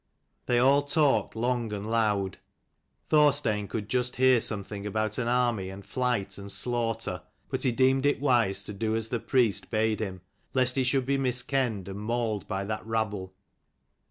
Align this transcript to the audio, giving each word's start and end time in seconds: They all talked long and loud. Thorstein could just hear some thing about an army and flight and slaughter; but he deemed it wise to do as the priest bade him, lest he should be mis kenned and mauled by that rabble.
They 0.47 0.57
all 0.57 0.81
talked 0.81 1.35
long 1.35 1.71
and 1.71 1.87
loud. 1.87 2.39
Thorstein 3.09 3.67
could 3.67 3.87
just 3.87 4.15
hear 4.15 4.41
some 4.41 4.63
thing 4.63 4.87
about 4.87 5.19
an 5.19 5.27
army 5.27 5.69
and 5.69 5.85
flight 5.85 6.39
and 6.39 6.51
slaughter; 6.51 7.21
but 7.49 7.61
he 7.61 7.71
deemed 7.71 8.07
it 8.07 8.19
wise 8.19 8.63
to 8.63 8.73
do 8.73 8.95
as 8.95 9.09
the 9.09 9.19
priest 9.19 9.69
bade 9.69 9.99
him, 9.99 10.21
lest 10.55 10.75
he 10.75 10.83
should 10.83 11.05
be 11.05 11.19
mis 11.19 11.43
kenned 11.43 11.87
and 11.87 11.99
mauled 11.99 12.47
by 12.47 12.65
that 12.65 12.83
rabble. 12.83 13.35